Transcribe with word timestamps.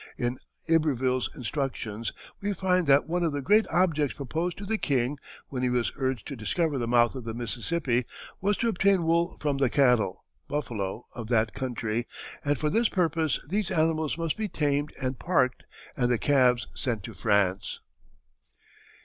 In 0.17 0.37
Iberville's 0.67 1.29
instructions 1.35 2.11
we 2.41 2.53
find 2.53 2.87
that 2.87 3.07
"one 3.07 3.23
of 3.23 3.33
the 3.33 3.41
great 3.43 3.67
objects 3.69 4.15
proposed 4.17 4.57
to 4.57 4.65
the 4.65 4.79
king, 4.79 5.19
when 5.49 5.61
he 5.61 5.69
was 5.69 5.91
urged 5.95 6.25
to 6.29 6.35
discover 6.35 6.79
the 6.79 6.87
mouth 6.87 7.13
of 7.13 7.23
the 7.23 7.35
Mississippi, 7.35 8.05
was 8.41 8.57
to 8.57 8.67
obtain 8.67 9.03
wool 9.05 9.37
from 9.39 9.57
the 9.57 9.69
cattle 9.69 10.25
(buffalo) 10.47 11.05
of 11.13 11.27
that 11.27 11.53
country, 11.53 12.07
and 12.43 12.57
for 12.57 12.71
this 12.71 12.89
purpose 12.89 13.39
these 13.47 13.69
animals 13.69 14.17
must 14.17 14.37
be 14.37 14.47
tamed 14.47 14.91
and 14.99 15.19
parked 15.19 15.65
and 15.95 16.09
the 16.09 16.17
calves 16.17 16.65
sent 16.73 17.03
to 17.03 17.13
France." 17.13 17.79